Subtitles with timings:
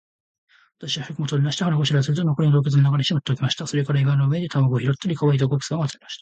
[0.79, 3.67] 私は食物を取り出して、腹ごしらえをすると、残りは洞穴の中にしまっておきました。
[3.67, 6.19] それから岩の上で卵を拾ったり、乾いた枯草を集めました。